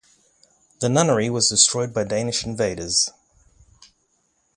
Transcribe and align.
The 0.79 0.89
nunnery 0.89 1.29
was 1.29 1.49
destroyed 1.49 1.93
by 1.93 2.05
Danish 2.05 2.43
invaders. 2.43 3.11